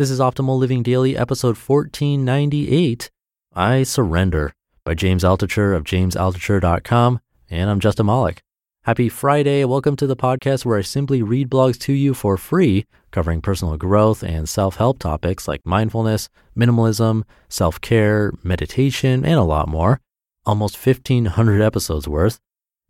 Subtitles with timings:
[0.00, 3.10] This is Optimal Living Daily, episode 1498
[3.54, 7.20] I Surrender by James Altucher of jamesaltucher.com.
[7.50, 8.42] And I'm Justin Malik.
[8.84, 9.62] Happy Friday.
[9.66, 13.76] Welcome to the podcast where I simply read blogs to you for free, covering personal
[13.76, 20.00] growth and self help topics like mindfulness, minimalism, self care, meditation, and a lot more.
[20.46, 22.40] Almost 1,500 episodes worth.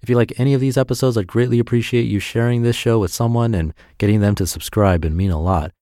[0.01, 3.13] If you like any of these episodes, I'd greatly appreciate you sharing this show with
[3.13, 5.73] someone and getting them to subscribe and mean a lot.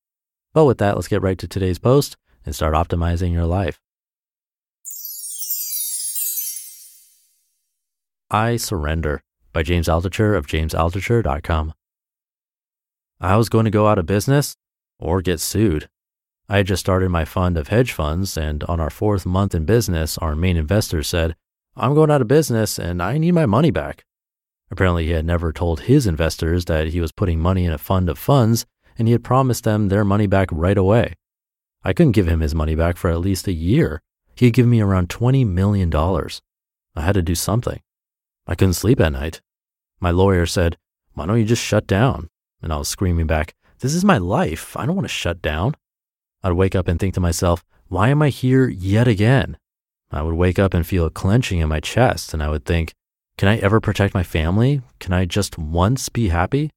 [0.55, 3.81] But with that, let's get right to today's post and start optimizing your life.
[8.31, 9.23] I Surrender
[9.53, 11.73] by James Altucher of jamesaltucher.com.
[13.21, 14.57] I was going to go out of business
[14.99, 15.89] or get sued.
[16.49, 19.65] I had just started my fund of hedge funds, and on our fourth month in
[19.65, 21.37] business, our main investor said,
[21.77, 24.05] I'm going out of business and I need my money back.
[24.71, 28.09] Apparently, he had never told his investors that he was putting money in a fund
[28.09, 28.67] of funds
[28.99, 31.15] and he had promised them their money back right away.
[31.85, 34.03] I couldn't give him his money back for at least a year.
[34.35, 35.95] He had given me around $20 million.
[35.95, 37.81] I had to do something.
[38.47, 39.41] I couldn't sleep at night.
[40.01, 40.77] My lawyer said,
[41.15, 42.29] Why don't you just shut down?
[42.61, 44.77] And I was screaming back, This is my life.
[44.77, 45.75] I don't want to shut down.
[46.43, 49.57] I'd wake up and think to myself, Why am I here yet again?
[50.11, 52.95] I would wake up and feel a clenching in my chest, and I would think,
[53.39, 54.83] can I ever protect my family?
[54.99, 56.71] Can I just once be happy?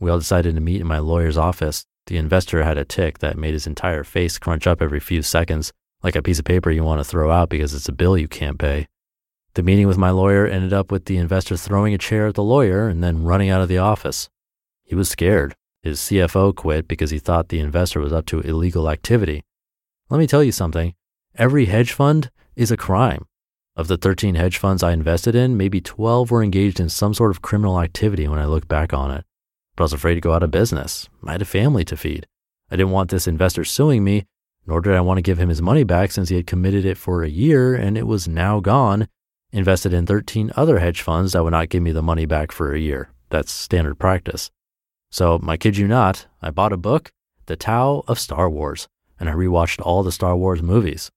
[0.00, 1.84] We all decided to meet in my lawyer's office.
[2.06, 5.72] The investor had a tic that made his entire face crunch up every few seconds,
[6.02, 8.28] like a piece of paper you want to throw out because it's a bill you
[8.28, 8.86] can't pay.
[9.54, 12.42] The meeting with my lawyer ended up with the investor throwing a chair at the
[12.44, 14.28] lawyer and then running out of the office.
[14.84, 15.54] He was scared.
[15.82, 19.42] His CFO quit because he thought the investor was up to illegal activity.
[20.10, 20.94] Let me tell you something
[21.34, 23.26] every hedge fund is a crime.
[23.76, 27.30] Of the 13 hedge funds I invested in, maybe 12 were engaged in some sort
[27.30, 29.24] of criminal activity when I look back on it.
[29.78, 31.08] But I was afraid to go out of business.
[31.24, 32.26] I had a family to feed.
[32.68, 34.26] I didn't want this investor suing me,
[34.66, 36.98] nor did I want to give him his money back since he had committed it
[36.98, 39.06] for a year and it was now gone,
[39.52, 42.74] invested in 13 other hedge funds that would not give me the money back for
[42.74, 43.10] a year.
[43.30, 44.50] That's standard practice.
[45.12, 47.12] So, I kid you not, I bought a book,
[47.46, 48.88] The Tao of Star Wars,
[49.20, 51.12] and I rewatched all the Star Wars movies.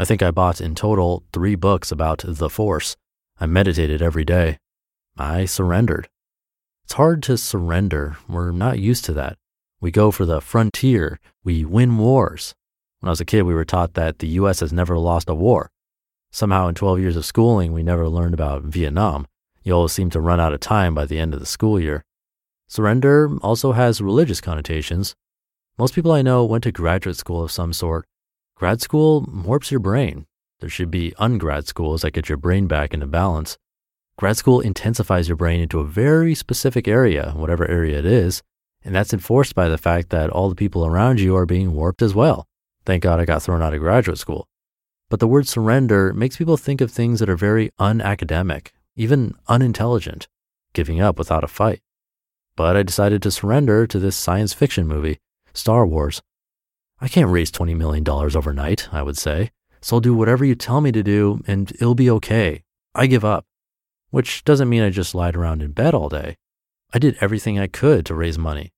[0.00, 2.96] I think I bought in total three books about the Force.
[3.38, 4.58] I meditated every day.
[5.16, 6.08] I surrendered.
[6.90, 8.16] It's hard to surrender.
[8.28, 9.38] We're not used to that.
[9.80, 11.20] We go for the frontier.
[11.44, 12.52] We win wars.
[12.98, 15.34] When I was a kid, we were taught that the US has never lost a
[15.36, 15.70] war.
[16.32, 19.28] Somehow, in 12 years of schooling, we never learned about Vietnam.
[19.62, 22.02] You always seem to run out of time by the end of the school year.
[22.66, 25.14] Surrender also has religious connotations.
[25.78, 28.04] Most people I know went to graduate school of some sort
[28.56, 30.26] Grad school warps your brain.
[30.58, 33.58] There should be ungrad schools that get your brain back into balance.
[34.20, 38.42] Grad school intensifies your brain into a very specific area, whatever area it is,
[38.84, 42.02] and that's enforced by the fact that all the people around you are being warped
[42.02, 42.46] as well.
[42.84, 44.46] Thank God I got thrown out of graduate school.
[45.08, 50.28] But the word surrender makes people think of things that are very unacademic, even unintelligent,
[50.74, 51.80] giving up without a fight.
[52.56, 55.18] But I decided to surrender to this science fiction movie,
[55.54, 56.20] Star Wars,
[57.00, 59.50] I can't raise $20 million overnight, I would say.
[59.80, 62.64] So I'll do whatever you tell me to do and it'll be okay.
[62.94, 63.46] I give up.
[64.10, 66.36] Which doesn't mean I just lied around in bed all day.
[66.92, 68.72] I did everything I could to raise money,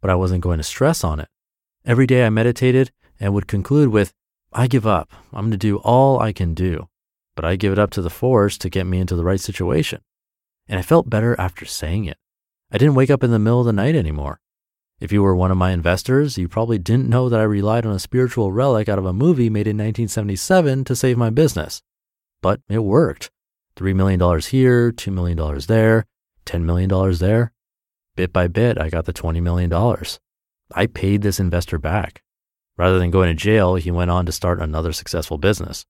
[0.00, 1.28] but I wasn't going to stress on it.
[1.84, 2.90] Every day I meditated
[3.20, 4.14] and would conclude with,
[4.52, 5.10] I give up.
[5.32, 6.88] I'm going to do all I can do,
[7.36, 10.00] but I give it up to the force to get me into the right situation.
[10.66, 12.16] And I felt better after saying it.
[12.70, 14.40] I didn't wake up in the middle of the night anymore.
[15.00, 17.92] If you were one of my investors, you probably didn't know that I relied on
[17.92, 21.82] a spiritual relic out of a movie made in 1977 to save my business.
[22.42, 23.30] But it worked.
[23.78, 26.04] $3 million here, $2 million there,
[26.46, 27.52] $10 million there.
[28.16, 29.72] Bit by bit, I got the $20 million.
[30.74, 32.22] I paid this investor back.
[32.76, 35.84] Rather than going to jail, he went on to start another successful business.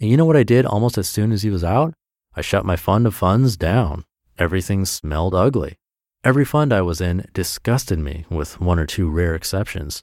[0.00, 1.94] And you know what I did almost as soon as he was out?
[2.34, 4.04] I shut my fund of funds down.
[4.36, 5.76] Everything smelled ugly.
[6.24, 10.02] Every fund I was in disgusted me, with one or two rare exceptions.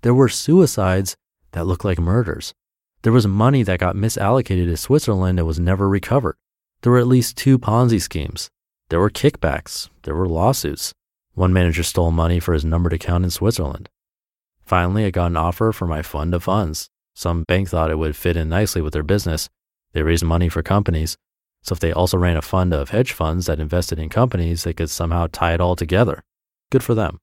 [0.00, 1.16] There were suicides
[1.52, 2.54] that looked like murders.
[3.02, 6.36] There was money that got misallocated to Switzerland and was never recovered.
[6.82, 8.48] There were at least two Ponzi schemes.
[8.88, 9.88] There were kickbacks.
[10.02, 10.92] There were lawsuits.
[11.34, 13.88] One manager stole money for his numbered account in Switzerland.
[14.64, 16.88] Finally, I got an offer for my fund of funds.
[17.14, 19.48] Some bank thought it would fit in nicely with their business.
[19.92, 21.16] They raised money for companies,
[21.62, 24.72] so if they also ran a fund of hedge funds that invested in companies, they
[24.72, 26.22] could somehow tie it all together.
[26.70, 27.18] Good for them.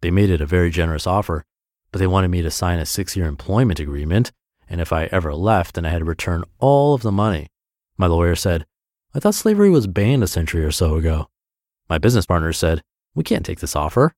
[0.00, 1.44] They made it a very generous offer,
[1.90, 4.32] but they wanted me to sign a six year employment agreement.
[4.68, 7.48] And if I ever left, then I had to return all of the money.
[7.96, 8.66] My lawyer said,
[9.14, 11.28] I thought slavery was banned a century or so ago.
[11.88, 12.82] My business partner said,
[13.14, 14.14] We can't take this offer.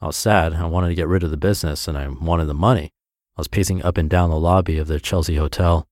[0.00, 0.54] I was sad.
[0.54, 2.92] I wanted to get rid of the business and I wanted the money.
[3.36, 5.86] I was pacing up and down the lobby of the Chelsea Hotel.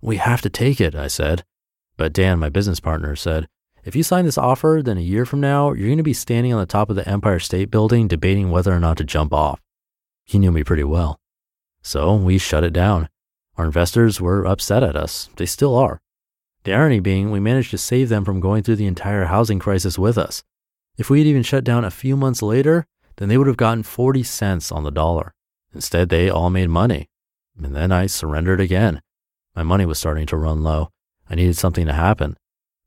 [0.00, 1.44] We have to take it, I said.
[1.96, 3.48] But Dan, my business partner, said,
[3.84, 6.52] if you sign this offer, then a year from now, you're going to be standing
[6.52, 9.60] on the top of the Empire State Building debating whether or not to jump off.
[10.24, 11.20] He knew me pretty well.
[11.82, 13.08] So we shut it down.
[13.56, 15.28] Our investors were upset at us.
[15.36, 16.00] They still are.
[16.64, 19.98] The irony being, we managed to save them from going through the entire housing crisis
[19.98, 20.42] with us.
[20.96, 23.82] If we had even shut down a few months later, then they would have gotten
[23.82, 25.34] 40 cents on the dollar.
[25.74, 27.08] Instead, they all made money.
[27.56, 29.00] And then I surrendered again.
[29.54, 30.88] My money was starting to run low.
[31.28, 32.36] I needed something to happen.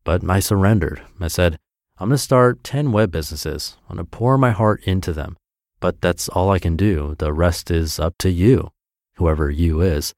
[0.04, 1.02] But I surrendered.
[1.20, 1.60] I said,
[2.00, 3.78] I'm going to start 10 web businesses.
[3.90, 5.38] I'm going to pour my heart into them.
[5.80, 7.16] But that's all I can do.
[7.20, 8.72] The rest is up to you,
[9.16, 10.14] whoever you is.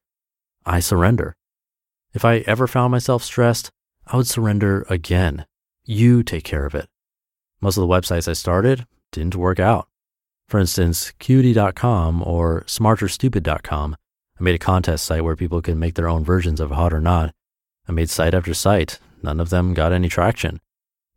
[0.64, 1.34] I surrender.
[2.12, 3.70] If I ever found myself stressed,
[4.06, 5.46] I would surrender again.
[5.84, 6.88] You take care of it.
[7.60, 9.88] Most of the websites I started didn't work out.
[10.48, 13.96] For instance, Qt.com or smarterstupid.com.
[14.38, 17.00] I made a contest site where people could make their own versions of Hot or
[17.00, 17.32] Not.
[17.86, 18.98] I made site after site.
[19.22, 20.60] None of them got any traction.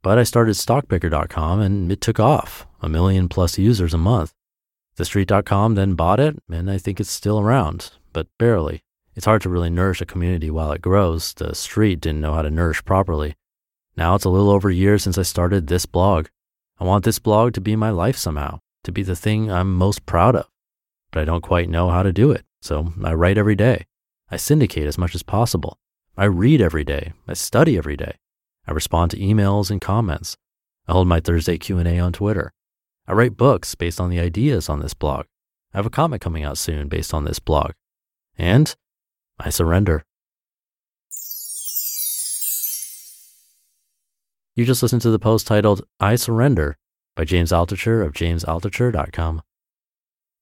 [0.03, 4.33] But I started stockpickr.com and it took off, a million plus users a month.
[4.97, 8.83] TheStreet.com then bought it, and I think it's still around, but barely.
[9.15, 11.33] It's hard to really nourish a community while it grows.
[11.33, 13.35] The street didn't know how to nourish properly.
[13.95, 16.27] Now it's a little over a year since I started this blog.
[16.79, 20.05] I want this blog to be my life somehow, to be the thing I'm most
[20.07, 20.47] proud of.
[21.11, 23.85] But I don't quite know how to do it, so I write every day.
[24.31, 25.77] I syndicate as much as possible.
[26.17, 27.13] I read every day.
[27.27, 28.15] I study every day.
[28.67, 30.37] I respond to emails and comments.
[30.87, 32.51] I hold my Thursday Q&A on Twitter.
[33.07, 35.25] I write books based on the ideas on this blog.
[35.73, 37.71] I have a comic coming out soon based on this blog.
[38.37, 38.75] And
[39.43, 40.03] I surrender.
[44.55, 46.77] You just listened to the post titled I Surrender
[47.15, 49.41] by James Altucher of jamesaltucher.com.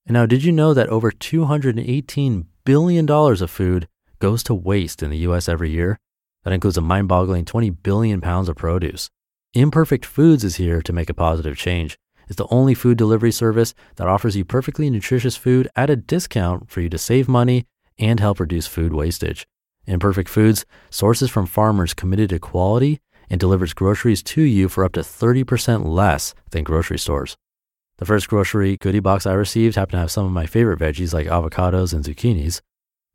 [0.05, 3.87] And now, did you know that over $218 billion of food
[4.19, 5.97] goes to waste in the US every year?
[6.43, 9.09] That includes a mind boggling 20 billion pounds of produce.
[9.53, 11.97] Imperfect Foods is here to make a positive change.
[12.27, 16.69] It's the only food delivery service that offers you perfectly nutritious food at a discount
[16.69, 17.65] for you to save money
[17.99, 19.47] and help reduce food wastage.
[19.85, 22.99] Imperfect Foods sources from farmers committed to quality
[23.29, 27.37] and delivers groceries to you for up to 30% less than grocery stores.
[27.97, 31.13] The first grocery goodie box I received happened to have some of my favorite veggies
[31.13, 32.61] like avocados and zucchinis.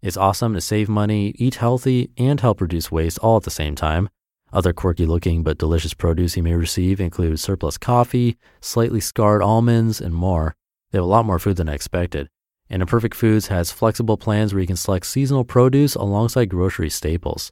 [0.03, 3.75] It's awesome to save money, eat healthy, and help reduce waste all at the same
[3.75, 4.09] time.
[4.53, 10.01] Other quirky looking but delicious produce you may receive include surplus coffee, slightly scarred almonds,
[10.01, 10.55] and more.
[10.93, 12.29] They have a lot more food than I expected.
[12.69, 17.51] And Imperfect Foods has flexible plans where you can select seasonal produce alongside grocery staples.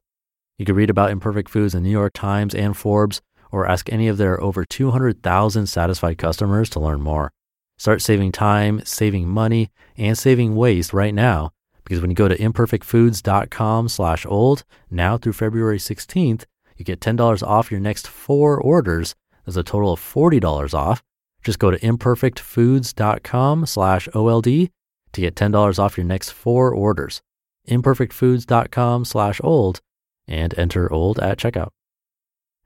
[0.59, 3.21] You can read about Imperfect Foods in the New York Times and Forbes,
[3.51, 7.33] or ask any of their over 200,000 satisfied customers to learn more.
[7.79, 11.53] Start saving time, saving money, and saving waste right now
[11.85, 16.45] because when you go to imperfectfoods.com slash old now through February 16th,
[16.77, 19.15] you get $10 off your next four orders.
[19.45, 21.03] There's a total of $40 off.
[21.43, 24.71] Just go to imperfectfoods.com slash OLD
[25.15, 27.23] to get $10 off your next four orders.
[27.69, 29.81] imperfectfoods.com slash old
[30.29, 31.71] and enter old at checkout.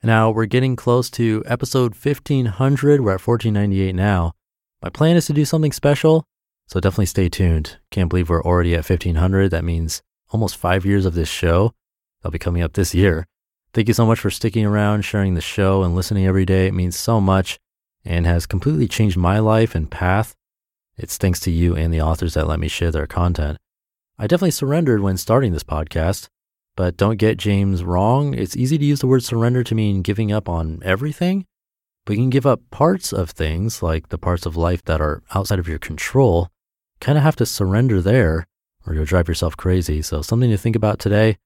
[0.03, 3.01] Now we're getting close to episode 1500.
[3.01, 4.33] We're at 1498 now.
[4.83, 6.25] My plan is to do something special,
[6.69, 7.79] so definitely stay tuned.
[7.91, 9.51] Can't believe we're already at 1500.
[9.51, 11.73] That means almost five years of this show.
[12.23, 13.27] They'll be coming up this year.
[13.73, 16.69] Thank you so much for sticking around, sharing the show, and listening every day.
[16.69, 17.59] It means so much
[18.05, 20.35] and has completely changed my life and path.
[20.99, 23.57] It's thanks to you and the authors that let me share their content.
[24.19, 26.29] I definitely surrendered when starting this podcast.
[26.79, 28.35] But don't get James wrong.
[28.35, 31.45] It's easy to use the word surrender to mean giving up on everything.
[32.05, 35.25] But you can give up parts of things, like the parts of life that are
[35.35, 36.51] outside of your control.
[37.01, 38.47] Kind of have to surrender there,
[38.87, 40.03] or you'll drive yourself crazy.
[40.03, 41.39] So, something to think about today.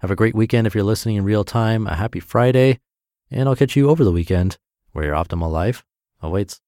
[0.00, 1.86] Have a great weekend if you're listening in real time.
[1.86, 2.78] A happy Friday.
[3.30, 4.58] And I'll catch you over the weekend
[4.92, 5.82] where your optimal life
[6.20, 6.60] awaits.